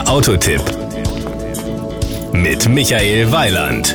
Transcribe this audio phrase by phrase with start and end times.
[0.00, 0.62] Der Autotipp
[2.32, 3.94] mit Michael Weiland.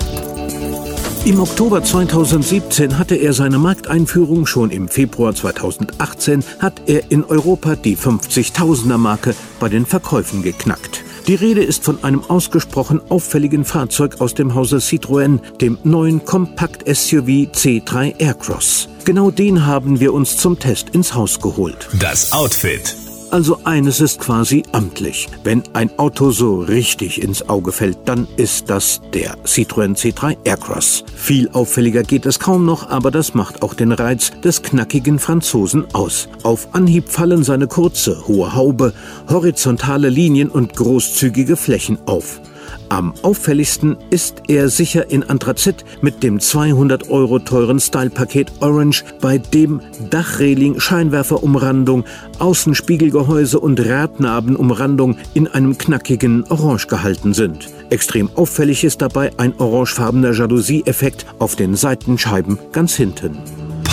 [1.25, 7.75] Im Oktober 2017 hatte er seine Markteinführung, schon im Februar 2018 hat er in Europa
[7.75, 11.03] die 50.000er Marke bei den Verkäufen geknackt.
[11.27, 17.49] Die Rede ist von einem ausgesprochen auffälligen Fahrzeug aus dem Hause Citroën, dem neuen Kompakt-SUV
[17.51, 18.89] C3 Aircross.
[19.05, 21.87] Genau den haben wir uns zum Test ins Haus geholt.
[21.99, 22.95] Das Outfit.
[23.35, 25.27] Also eines ist quasi amtlich.
[25.43, 31.03] Wenn ein Auto so richtig ins Auge fällt, dann ist das der Citroën C3 Aircross.
[31.13, 35.83] Viel auffälliger geht es kaum noch, aber das macht auch den Reiz des knackigen Franzosen
[35.93, 36.29] aus.
[36.43, 38.93] Auf Anhieb fallen seine kurze, hohe Haube,
[39.27, 42.39] horizontale Linien und großzügige Flächen auf.
[42.89, 49.37] Am auffälligsten ist er sicher in Anthrazit mit dem 200 Euro teuren Stylepaket Orange, bei
[49.37, 52.05] dem Dachreling, Scheinwerferumrandung,
[52.39, 57.69] Außenspiegelgehäuse und Radnabenumrandung in einem knackigen Orange gehalten sind.
[57.89, 63.37] Extrem auffällig ist dabei ein orangefarbener Jalousie-Effekt auf den Seitenscheiben ganz hinten.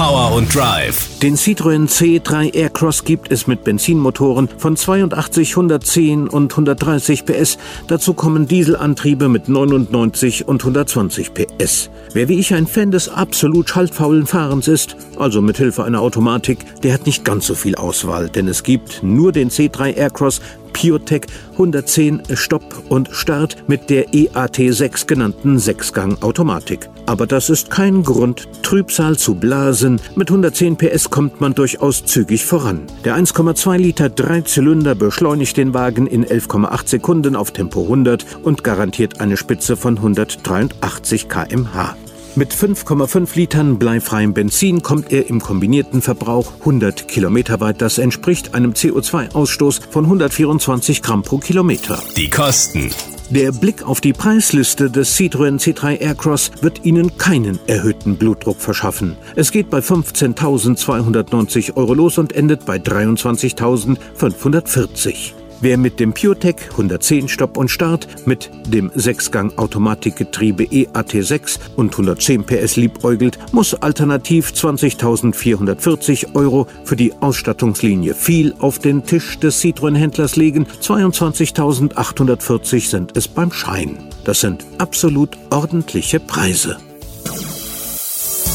[0.03, 1.21] Power und Drive.
[1.21, 7.57] Den Citroën C3 Aircross gibt es mit Benzinmotoren von 82, 110 und 130 PS.
[7.87, 11.89] Dazu kommen Dieselantriebe mit 99 und 120 PS.
[12.15, 16.59] Wer wie ich ein Fan des absolut schaltfaulen Fahrens ist, also mit Hilfe einer Automatik,
[16.83, 20.41] der hat nicht ganz so viel Auswahl, denn es gibt nur den C3 Aircross
[20.73, 26.89] PureTech 110 Stopp und Start mit der EAT6 genannten Sechsgang-Automatik.
[27.07, 30.01] Aber das ist kein Grund, Trübsal zu blasen.
[30.15, 32.83] Mit 110 PS kommt man durchaus zügig voran.
[33.05, 39.21] Der 1,2 Liter Dreizylinder beschleunigt den Wagen in 11,8 Sekunden auf Tempo 100 und garantiert
[39.21, 41.97] eine Spitze von 183 km/h.
[42.35, 47.83] Mit 5,5 Litern bleifreiem Benzin kommt er im kombinierten Verbrauch 100 Kilometer weit.
[47.83, 52.03] Das entspricht einem CO2-Ausstoß von 124 Gramm pro Kilometer.
[52.17, 52.91] Die Kosten.
[53.29, 59.19] Der Blick auf die Preisliste des Citroën C3 Aircross wird Ihnen keinen erhöhten Blutdruck verschaffen.
[59.37, 65.35] Es geht bei 15.290 Euro los und endet bei 23.540.
[65.63, 72.75] Wer mit dem PureTech 110 Stopp und Start, mit dem 6-Gang-Automatikgetriebe EAT6 und 110 PS
[72.75, 80.67] liebäugelt, muss alternativ 20.440 Euro für die Ausstattungslinie viel auf den Tisch des Citroën-Händlers legen.
[80.81, 83.99] 22.840 sind es beim Schein.
[84.25, 86.79] Das sind absolut ordentliche Preise.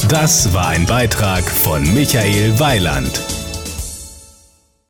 [0.09, 3.21] Das war ein Beitrag von Michael Weiland.